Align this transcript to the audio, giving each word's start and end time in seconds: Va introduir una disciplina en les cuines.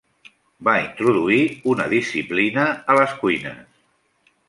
Va 0.67 0.73
introduir 0.85 1.43
una 1.73 1.87
disciplina 1.93 2.67
en 2.75 3.01
les 3.01 3.17
cuines. 3.25 3.65